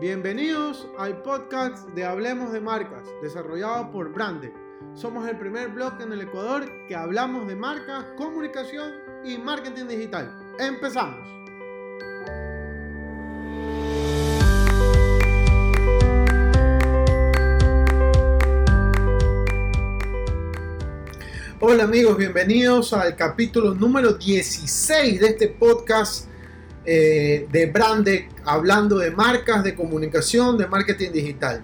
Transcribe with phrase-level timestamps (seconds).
[0.00, 4.50] Bienvenidos al podcast de Hablemos de Marcas, desarrollado por Brande.
[4.94, 8.94] Somos el primer blog en el Ecuador que hablamos de marcas, comunicación
[9.26, 10.54] y marketing digital.
[10.58, 11.28] Empezamos.
[21.60, 26.29] Hola amigos, bienvenidos al capítulo número 16 de este podcast
[26.92, 31.62] eh, de Brande, hablando de marcas, de comunicación, de marketing digital.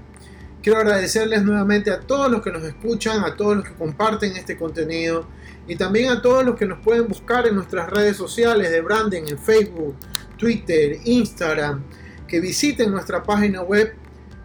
[0.62, 4.56] Quiero agradecerles nuevamente a todos los que nos escuchan, a todos los que comparten este
[4.56, 5.26] contenido
[5.66, 9.22] y también a todos los que nos pueden buscar en nuestras redes sociales de branding,
[9.26, 9.96] en Facebook,
[10.36, 11.82] Twitter, Instagram,
[12.28, 13.94] que visiten nuestra página web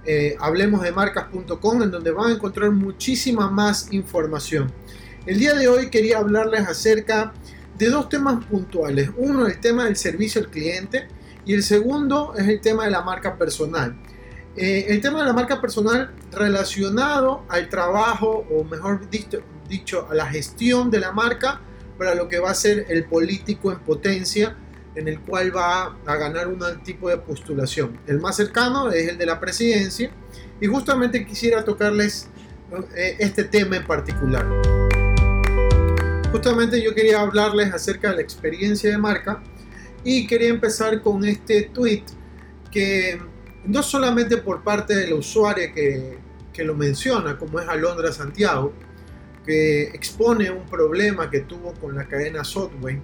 [0.04, 4.74] eh, hablemosdemarcas.com en donde van a encontrar muchísima más información.
[5.28, 7.34] El día de hoy quería hablarles acerca
[7.82, 9.10] de dos temas puntuales.
[9.18, 11.08] Uno, el tema del servicio al cliente
[11.46, 13.96] y el segundo es el tema de la marca personal.
[14.56, 20.14] Eh, el tema de la marca personal relacionado al trabajo o mejor dicho, dicho a
[20.14, 21.60] la gestión de la marca
[21.98, 24.56] para lo que va a ser el político en potencia
[24.94, 28.00] en el cual va a ganar un tipo de postulación.
[28.06, 30.12] El más cercano es el de la presidencia
[30.60, 32.30] y justamente quisiera tocarles
[32.96, 34.46] eh, este tema en particular.
[36.32, 39.44] Justamente yo quería hablarles acerca de la experiencia de marca
[40.06, 42.04] y quería empezar con este tweet
[42.72, 43.20] que
[43.66, 46.18] no solamente por parte de la usuaria que,
[46.54, 48.72] que lo menciona, como es Alondra Santiago,
[49.46, 53.02] que expone un problema que tuvo con la cadena Subway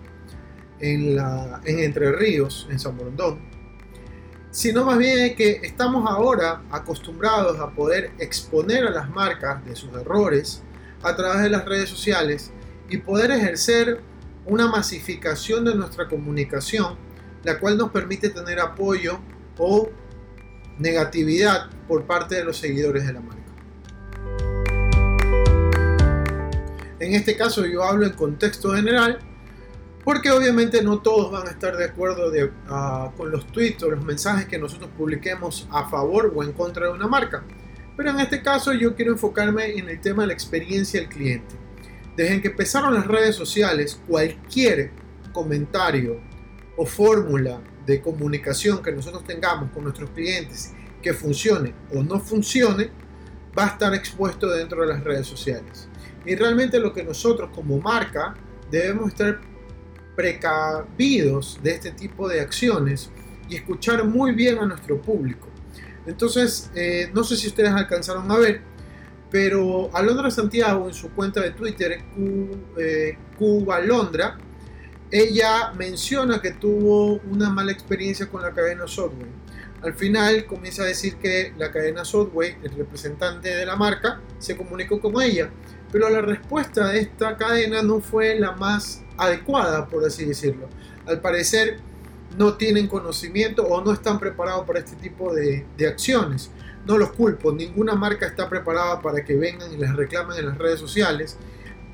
[0.80, 1.20] en,
[1.66, 3.42] en Entre Ríos, en San Borondón,
[4.52, 9.94] sino más bien que estamos ahora acostumbrados a poder exponer a las marcas de sus
[9.94, 10.64] errores
[11.03, 12.53] a través de las redes sociales
[12.90, 14.02] y poder ejercer
[14.46, 16.96] una masificación de nuestra comunicación,
[17.44, 19.20] la cual nos permite tener apoyo
[19.58, 19.90] o
[20.80, 23.38] negatividad por parte de los seguidores de la marca.
[27.00, 29.20] En este caso yo hablo en contexto general,
[30.04, 32.32] porque obviamente no todos van a estar de acuerdo
[32.70, 36.88] ah, con los tweets o los mensajes que nosotros publiquemos a favor o en contra
[36.88, 37.44] de una marca.
[37.98, 41.67] Pero en este caso yo quiero enfocarme en el tema de la experiencia del cliente.
[42.17, 44.89] Desde que empezaron las redes sociales, cualquier
[45.32, 46.20] comentario
[46.76, 52.89] o fórmula de comunicación que nosotros tengamos con nuestros clientes que funcione o no funcione,
[53.58, 55.88] va a estar expuesto dentro de las redes sociales.
[56.26, 58.34] Y realmente lo que nosotros como marca
[58.72, 59.39] debemos estar
[60.16, 63.11] precavidos de este tipo de acciones
[63.48, 65.49] y escuchar muy bien a nuestro público.
[66.08, 68.61] Entonces, eh, no sé si ustedes alcanzaron a ver,
[69.30, 72.02] pero Alondra Santiago en su cuenta de Twitter,
[73.38, 74.38] Cuba eh, Londra,
[75.11, 79.30] ella menciona que tuvo una mala experiencia con la cadena Subway.
[79.82, 84.58] Al final comienza a decir que la cadena Subway, el representante de la marca, se
[84.58, 85.49] comunicó con ella,
[85.92, 90.67] pero la respuesta de esta cadena no fue la más adecuada, por así decirlo.
[91.05, 91.80] Al parecer
[92.37, 96.52] no tienen conocimiento o no están preparados para este tipo de, de acciones
[96.87, 100.58] no los culpo, ninguna marca está preparada para que vengan y les reclamen en las
[100.58, 101.37] redes sociales.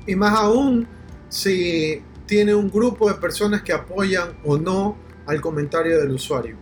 [0.06, 0.86] Y más aún
[1.28, 4.96] si tiene un grupo de personas que apoyan o no
[5.26, 6.56] al comentario del usuario.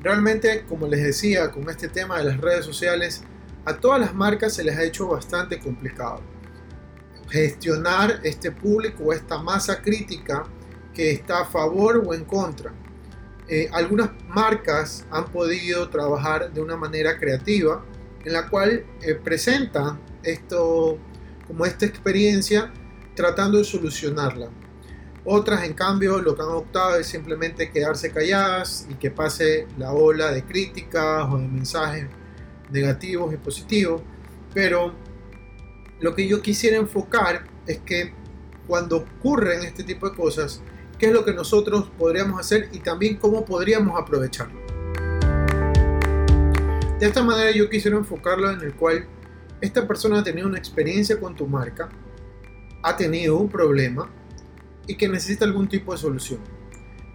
[0.00, 3.22] Realmente, como les decía, con este tema de las redes sociales,
[3.64, 6.20] a todas las marcas se les ha hecho bastante complicado
[7.32, 10.44] gestionar este público o esta masa crítica
[10.92, 12.72] que está a favor o en contra.
[13.54, 17.84] Eh, algunas marcas han podido trabajar de una manera creativa
[18.24, 20.96] en la cual eh, presentan esto
[21.46, 22.72] como esta experiencia
[23.14, 24.48] tratando de solucionarla.
[25.26, 29.92] Otras, en cambio, lo que han optado es simplemente quedarse calladas y que pase la
[29.92, 32.06] ola de críticas o de mensajes
[32.70, 34.00] negativos y positivos.
[34.54, 34.94] Pero
[36.00, 38.14] lo que yo quisiera enfocar es que
[38.66, 40.62] cuando ocurren este tipo de cosas,
[41.02, 44.60] qué es lo que nosotros podríamos hacer y también cómo podríamos aprovecharlo.
[47.00, 49.08] De esta manera yo quisiera enfocarlo en el cual
[49.60, 51.88] esta persona ha tenido una experiencia con tu marca,
[52.84, 54.08] ha tenido un problema
[54.86, 56.38] y que necesita algún tipo de solución.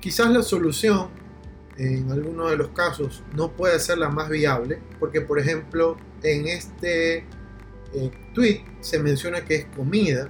[0.01, 1.07] Quizás la solución
[1.78, 6.45] en algunos de los casos no puede ser la más viable porque por ejemplo en
[6.48, 7.19] este
[7.94, 10.28] eh, tweet se menciona que es comida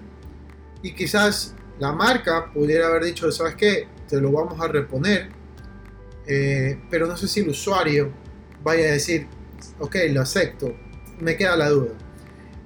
[0.84, 3.88] y quizás la marca pudiera haber dicho, ¿sabes qué?
[4.08, 5.30] Te lo vamos a reponer.
[6.26, 8.12] Eh, pero no sé si el usuario
[8.64, 9.28] vaya a decir,
[9.80, 10.74] ok, lo acepto.
[11.20, 11.94] Me queda la duda.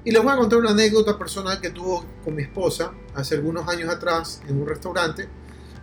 [0.03, 3.67] Y les voy a contar una anécdota personal que tuvo con mi esposa hace algunos
[3.67, 5.27] años atrás en un restaurante,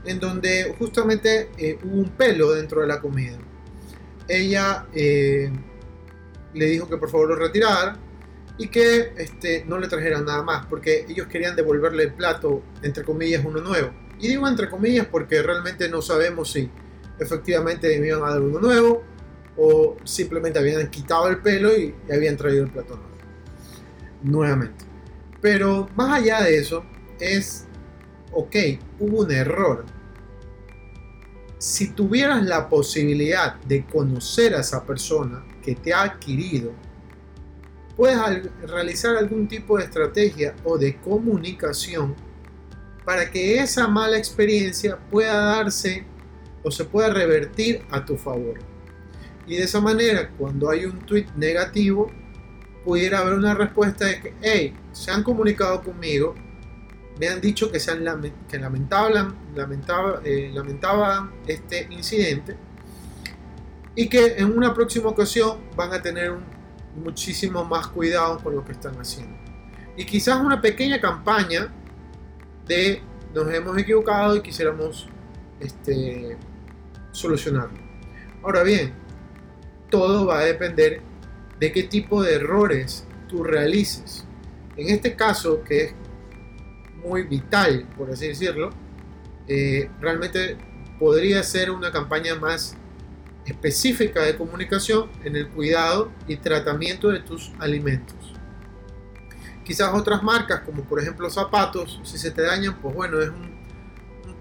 [0.04, 3.38] en donde justamente eh, hubo un pelo dentro de la comida.
[4.26, 5.52] Ella eh,
[6.52, 7.96] le dijo que por favor lo retirara
[8.58, 13.04] y que este, no le trajeran nada más, porque ellos querían devolverle el plato, entre
[13.04, 13.92] comillas, uno nuevo.
[14.18, 16.68] Y digo entre comillas porque realmente no sabemos si
[17.20, 19.04] efectivamente me iban a dar uno nuevo
[19.56, 23.08] o simplemente habían quitado el pelo y, habían traído el plato nuevo.
[24.22, 24.84] Nuevamente.
[25.40, 26.84] Pero más allá de eso,
[27.20, 27.66] es,
[28.32, 28.56] ok,
[28.98, 29.84] hubo un error.
[31.58, 36.72] Si tuvieras la posibilidad de conocer a esa persona que te ha adquirido,
[37.98, 38.16] puedes
[38.62, 42.14] realizar algún tipo de estrategia o de comunicación
[43.04, 46.04] para que esa mala experiencia pueda darse
[46.62, 48.60] o se pueda revertir a tu favor.
[49.48, 52.08] Y de esa manera, cuando hay un tweet negativo,
[52.84, 56.36] pudiera haber una respuesta de que, hey, se han comunicado conmigo,
[57.18, 58.04] me han dicho que, se han
[58.48, 60.52] que lamentaba, lamentaba, eh,
[61.48, 62.56] este incidente
[63.96, 66.57] y que en una próxima ocasión van a tener un
[66.98, 69.36] muchísimo más cuidado con lo que están haciendo.
[69.96, 71.72] Y quizás una pequeña campaña
[72.66, 73.02] de
[73.34, 75.08] nos hemos equivocado y quisiéramos
[75.60, 76.36] este,
[77.12, 77.78] solucionarlo.
[78.42, 78.92] Ahora bien,
[79.90, 81.00] todo va a depender
[81.58, 84.24] de qué tipo de errores tú realices.
[84.76, 85.94] En este caso, que es
[87.04, 88.70] muy vital, por así decirlo,
[89.46, 90.56] eh, realmente
[90.98, 92.76] podría ser una campaña más
[93.48, 98.16] específica de comunicación en el cuidado y tratamiento de tus alimentos.
[99.64, 103.30] Quizás otras marcas, como por ejemplo zapatos, si se te dañan, pues bueno, es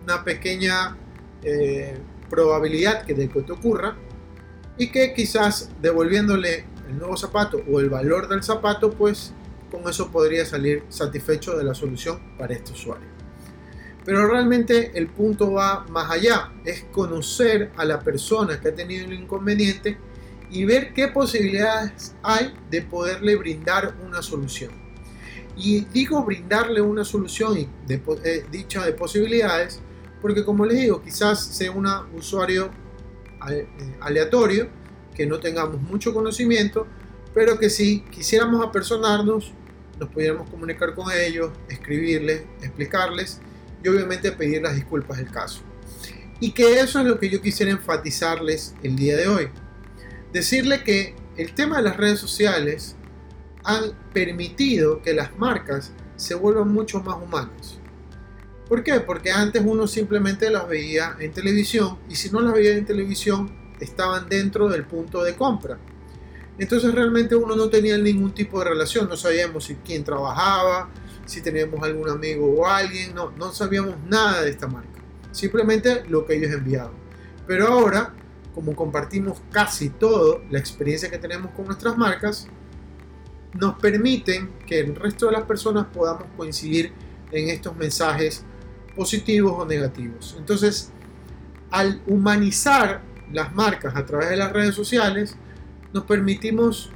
[0.04, 0.96] una pequeña
[1.44, 1.98] eh,
[2.30, 3.96] probabilidad que de que te ocurra
[4.78, 9.34] y que quizás devolviéndole el nuevo zapato o el valor del zapato, pues
[9.72, 13.17] con eso podría salir satisfecho de la solución para este usuario.
[14.08, 19.04] Pero realmente el punto va más allá, es conocer a la persona que ha tenido
[19.04, 19.98] el inconveniente
[20.50, 24.72] y ver qué posibilidades hay de poderle brindar una solución.
[25.58, 29.82] Y digo brindarle una solución y de, eh, dicha de posibilidades,
[30.22, 32.72] porque como les digo, quizás sea un usuario
[33.50, 33.68] eh,
[34.00, 34.70] aleatorio,
[35.14, 36.88] que no tengamos mucho conocimiento,
[37.34, 39.52] pero que si quisiéramos apersonarnos,
[40.00, 43.42] nos pudiéramos comunicar con ellos, escribirles, explicarles
[43.84, 45.62] y obviamente pedir las disculpas del caso.
[46.40, 49.50] Y que eso es lo que yo quisiera enfatizarles el día de hoy.
[50.34, 52.96] Decirle que el tema de las redes sociales
[53.64, 57.80] han permitido que las marcas se vuelvan mucho más humanas.
[58.68, 59.00] ¿Por qué?
[59.00, 63.56] Porque antes uno simplemente las veía en televisión y si no las veía en televisión
[63.80, 65.78] estaban dentro del punto de compra.
[66.58, 70.90] Entonces realmente uno no tenía ningún tipo de relación, no sabíamos quién trabajaba,
[71.28, 75.00] si teníamos algún amigo o alguien, no, no sabíamos nada de esta marca,
[75.32, 76.94] simplemente lo que ellos enviaban.
[77.46, 78.14] Pero ahora,
[78.56, 82.48] como compartimos casi todo la experiencia que tenemos con nuestras marcas,
[83.54, 86.92] nos permiten que el resto de las personas podamos coincidir
[87.32, 88.44] en estos mensajes
[88.96, 90.36] positivos o negativos.
[90.38, 90.92] Entonces,
[91.72, 93.02] al humanizar
[93.32, 95.36] las marcas a través de las redes sociales,
[95.94, 96.92] nos permitimos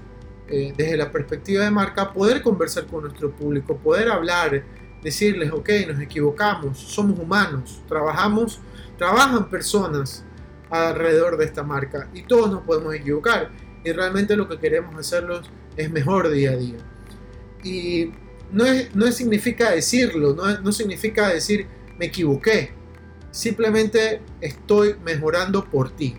[0.51, 4.63] eh, desde la perspectiva de marca, poder conversar con nuestro público, poder hablar,
[5.01, 8.59] decirles, ok, nos equivocamos, somos humanos, trabajamos,
[8.98, 10.25] trabajan personas
[10.69, 13.49] alrededor de esta marca y todos nos podemos equivocar
[13.83, 15.42] y realmente lo que queremos hacerlo
[15.78, 16.78] es mejor día a día.
[17.64, 18.11] Y
[18.52, 22.73] no, es, no significa decirlo, no, no significa decir me equivoqué,
[23.31, 26.16] simplemente estoy mejorando por ti.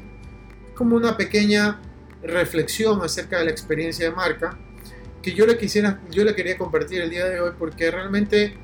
[0.75, 1.81] Como una pequeña
[2.23, 4.59] reflexión acerca de la experiencia de marca
[5.23, 8.57] que yo le quisiera, yo le quería compartir el día de hoy porque realmente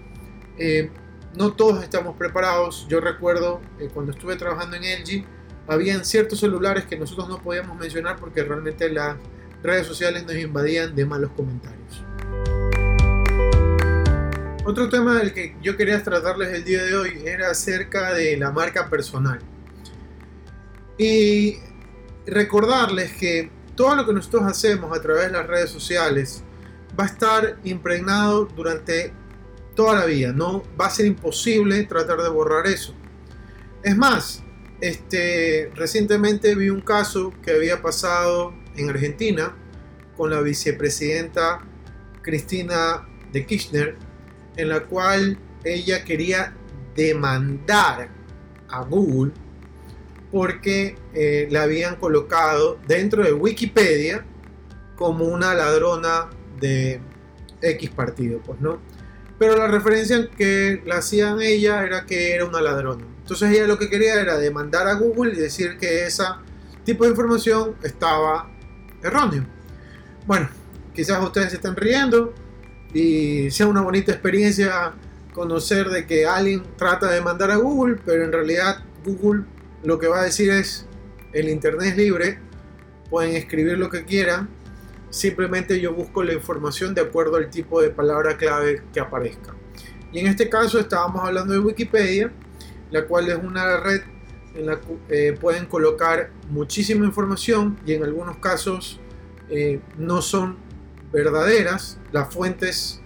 [0.58, 0.90] eh,
[1.36, 2.86] no todos estamos preparados.
[2.88, 5.24] Yo recuerdo eh, cuando estuve trabajando en LG,
[5.68, 9.16] habían ciertos celulares que nosotros no podíamos mencionar porque realmente las
[9.62, 12.04] redes sociales nos invadían de malos comentarios.
[14.64, 18.50] Otro tema del que yo quería tratarles el día de hoy era acerca de la
[18.50, 19.38] marca personal.
[20.98, 21.56] Y
[22.30, 26.42] recordarles que todo lo que nosotros hacemos a través de las redes sociales
[26.98, 29.12] va a estar impregnado durante
[29.74, 32.94] toda la vida, no va a ser imposible tratar de borrar eso.
[33.82, 34.42] Es más,
[34.80, 39.54] este, recientemente vi un caso que había pasado en Argentina
[40.16, 41.60] con la vicepresidenta
[42.22, 43.96] Cristina de Kirchner,
[44.56, 46.54] en la cual ella quería
[46.96, 48.08] demandar
[48.68, 49.32] a Google
[50.30, 54.24] porque eh, la habían colocado dentro de Wikipedia
[54.96, 56.28] como una ladrona
[56.60, 57.00] de
[57.62, 58.80] X partido, pues no.
[59.38, 63.04] Pero la referencia que la hacían ella era que era una ladrona.
[63.20, 66.24] Entonces ella lo que quería era demandar a Google y decir que ese
[66.84, 68.50] tipo de información estaba
[69.02, 69.44] erróneo.
[70.26, 70.48] bueno,
[70.94, 72.34] quizás ustedes se estén riendo
[72.92, 74.94] y sea una bonita experiencia
[75.32, 79.44] conocer de que alguien trata de mandar a Google, pero en realidad Google
[79.82, 80.86] lo que va a decir es
[81.32, 82.38] el internet es libre,
[83.10, 84.48] pueden escribir lo que quieran,
[85.10, 89.54] simplemente yo busco la información de acuerdo al tipo de palabra clave que aparezca.
[90.12, 92.32] Y en este caso estábamos hablando de Wikipedia,
[92.90, 94.02] la cual es una red
[94.54, 98.98] en la que eh, pueden colocar muchísima información y en algunos casos
[99.50, 100.56] eh, no son
[101.12, 103.00] verdaderas, las fuentes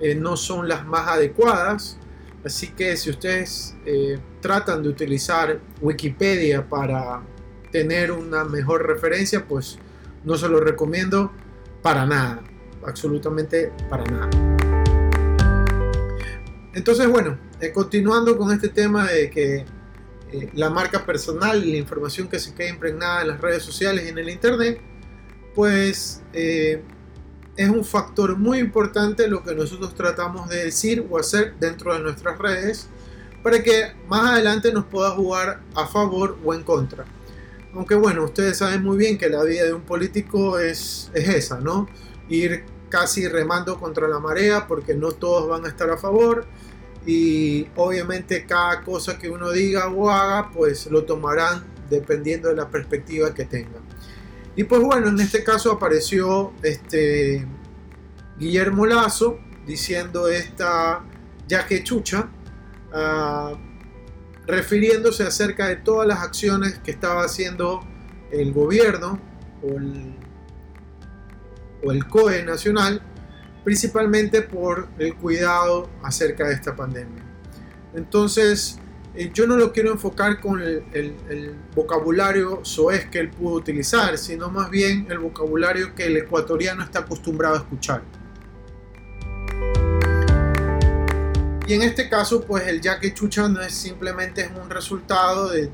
[0.00, 1.98] eh, no son las más adecuadas.
[2.48, 3.76] Así que si ustedes
[4.40, 7.22] tratan de utilizar Wikipedia para
[7.70, 9.78] tener una mejor referencia, pues
[10.24, 11.30] no se lo recomiendo
[11.82, 12.42] para nada,
[12.86, 14.30] absolutamente para nada.
[16.72, 19.66] Entonces, bueno, eh, continuando con este tema de que
[20.32, 24.06] eh, la marca personal y la información que se queda impregnada en las redes sociales
[24.06, 24.80] y en el Internet,
[25.54, 26.82] pues eh,
[27.58, 31.98] es un factor muy importante lo que nosotros tratamos de decir o hacer dentro de
[31.98, 32.86] nuestras redes
[33.42, 37.04] para que más adelante nos pueda jugar a favor o en contra.
[37.74, 41.58] Aunque bueno, ustedes saben muy bien que la vida de un político es, es esa,
[41.58, 41.88] ¿no?
[42.28, 46.46] Ir casi remando contra la marea porque no todos van a estar a favor
[47.06, 52.68] y obviamente cada cosa que uno diga o haga pues lo tomarán dependiendo de la
[52.68, 53.87] perspectiva que tengan.
[54.56, 57.46] Y pues bueno, en este caso apareció este
[58.38, 61.04] Guillermo Lazo diciendo esta
[61.46, 62.28] ya que chucha,
[62.92, 63.56] uh,
[64.46, 67.80] refiriéndose acerca de todas las acciones que estaba haciendo
[68.30, 69.18] el gobierno
[69.62, 70.14] o el,
[71.84, 73.02] o el COE nacional,
[73.64, 77.24] principalmente por el cuidado acerca de esta pandemia.
[77.94, 78.78] Entonces,
[79.18, 84.48] eh, yo no lo quiero enfocar con el, vocabulario soez que él pudo utilizar, sino
[84.48, 88.02] más bien el vocabulario que el ecuatoriano está acostumbrado a escuchar.
[91.66, 95.68] Y en este caso, pues el ya que chucha no es simplemente un resultado de,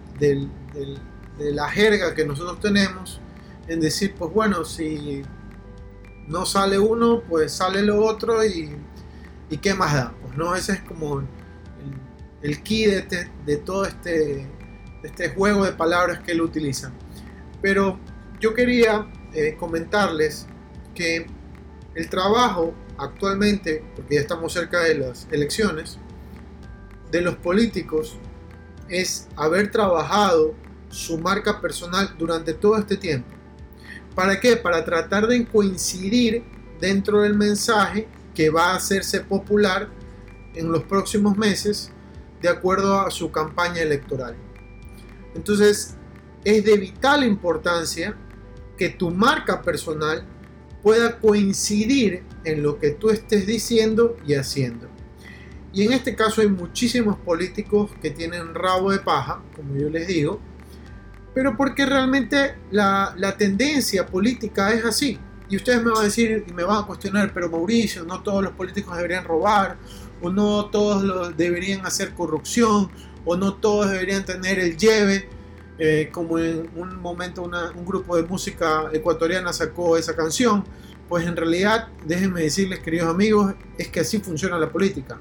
[1.38, 3.20] la jerga que nosotros tenemos
[3.68, 5.20] en decir, pues bueno, si
[6.28, 8.78] no sale uno, pues sale lo otro y
[9.60, 10.14] qué más da.
[10.22, 11.22] Pues no, ese es como
[12.44, 14.46] el, key de, este, todo este,
[15.02, 16.92] este juego de palabras que él utiliza.
[17.62, 17.98] Pero
[18.38, 20.46] yo quería eh, comentarles
[20.94, 21.26] que
[21.94, 25.98] el trabajo actualmente, porque ya estamos cerca de las elecciones,
[27.10, 28.18] de los políticos
[28.88, 30.54] es haber trabajado
[30.90, 33.28] su marca personal durante todo este tiempo.
[34.14, 34.56] ¿Para qué?
[34.56, 36.44] Para tratar de coincidir
[36.78, 39.88] dentro del mensaje que va a hacerse popular
[40.54, 41.90] en los próximos meses
[42.44, 44.36] de acuerdo a su campaña electoral.
[45.34, 45.96] Entonces,
[46.44, 48.14] es de vital importancia
[48.76, 50.26] que tu marca personal
[50.82, 54.88] pueda coincidir en lo que tú estés diciendo y haciendo.
[55.72, 60.06] Y en este caso hay muchísimos políticos que tienen rabo de paja, como yo les
[60.06, 60.38] digo,
[61.32, 65.18] pero porque realmente la, tendencia política es así.
[65.48, 68.44] Y ustedes me van a decir y me van a cuestionar, pero Mauricio, no todos
[68.44, 69.78] los políticos deberían robar,
[70.23, 72.90] o no todos deberían hacer corrupción,
[73.25, 75.28] o no todos deberían tener el lleve,
[75.78, 80.64] eh, como en un momento un grupo de música ecuatoriana sacó esa canción
[81.09, 85.18] pues en realidad, déjenme decirles, queridos amigos, es que así funciona la política.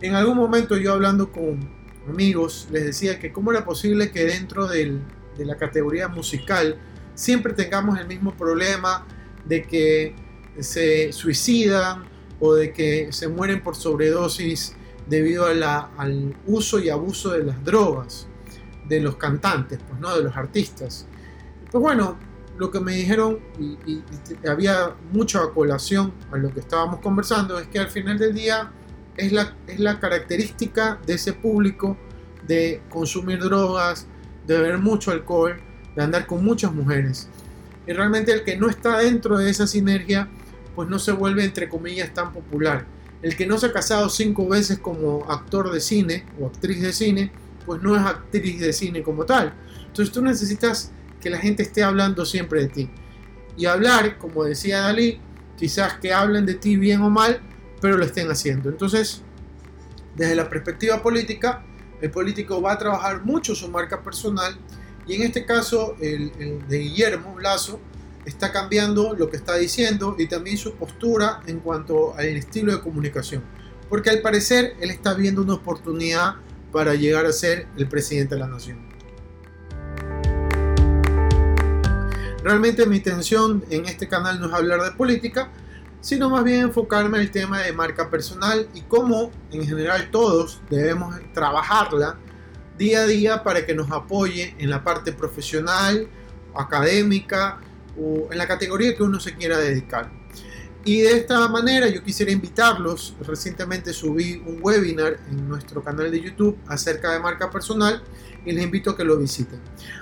[0.00, 1.68] En algún momento yo hablando con
[2.08, 4.98] amigos les decía que cómo era posible que dentro de
[5.38, 6.78] la categoría musical
[7.14, 9.06] siempre tengamos el mismo problema
[9.44, 10.14] de que
[10.58, 12.04] se suicidan
[12.40, 14.74] o de que se mueren por sobredosis
[15.06, 18.26] debido al uso y abuso de las drogas
[18.88, 21.06] de los cantantes, pues no de los artistas.
[21.70, 22.18] Pues bueno,
[22.58, 24.02] lo que me dijeron, y,
[24.48, 28.70] había mucha colación a lo que estábamos conversando, es que al final del día
[29.16, 31.96] es la, es la característica de ese público
[32.46, 34.06] de consumir drogas,
[34.46, 35.56] de beber mucho alcohol,
[35.96, 37.28] de andar con muchas mujeres.
[37.86, 40.28] Y realmente el que no está dentro de esa sinergia,
[40.74, 42.86] pues no se vuelve entre comillas tan popular.
[43.22, 46.92] El que no se ha casado cinco veces como actor de cine o actriz de
[46.92, 47.32] cine,
[47.64, 49.54] pues no es actriz de cine como tal.
[49.86, 52.90] Entonces tú necesitas que la gente esté hablando siempre de ti.
[53.56, 55.20] Y hablar, como decía Dalí,
[55.56, 57.40] quizás que hablen de ti bien o mal,
[57.80, 58.68] pero lo estén haciendo.
[58.68, 59.22] Entonces,
[60.16, 61.64] desde la perspectiva política,
[62.00, 64.58] el político va a trabajar mucho su marca personal
[65.06, 66.32] y en este caso el,
[66.68, 67.80] de Guillermo Lazo
[68.24, 72.80] está cambiando lo que está diciendo y también su postura en cuanto al estilo de
[72.80, 73.42] comunicación.
[73.88, 76.36] Porque al parecer él está viendo una oportunidad
[76.72, 78.94] para llegar a ser el presidente de la nación.
[82.42, 85.50] Realmente mi intención en este canal no es hablar de política,
[86.00, 90.60] sino más bien enfocarme en el tema de marca personal y cómo en general todos
[90.68, 92.18] debemos trabajarla
[92.76, 96.06] día a día para que nos apoye en la parte profesional,
[96.54, 97.60] académica
[97.96, 100.10] en la categoría que uno se quiera dedicar.
[100.86, 106.20] Y de esta manera yo quisiera invitarlos, recientemente subí un webinar en nuestro canal de
[106.20, 108.02] YouTube acerca de marca personal
[108.44, 109.60] y les invito a que lo visiten.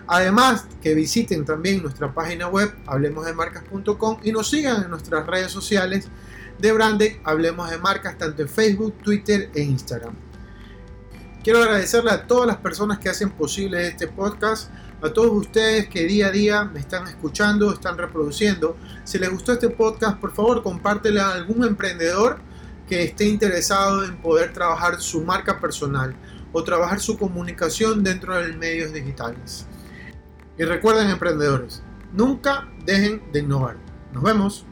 [0.08, 6.08] Además, que visiten también nuestra página web hablemosdemarcas.com y nos sigan en nuestras redes sociales
[6.58, 10.31] de branding Hablemos de Marcas tanto en Facebook, Twitter e Instagram.
[11.42, 14.70] Quiero agradecerle a todas las personas que hacen posible este podcast,
[15.02, 18.76] a todos ustedes que día a día me están escuchando, están reproduciendo.
[19.02, 22.38] Si les gustó este podcast, por favor compártelo a algún emprendedor
[22.88, 26.14] que esté interesado en poder trabajar su marca personal
[26.52, 29.66] o trabajar su comunicación dentro de los medios digitales.
[30.56, 31.82] Y recuerden emprendedores,
[32.12, 33.78] nunca dejen de innovar.
[34.12, 34.64] Nos vemos.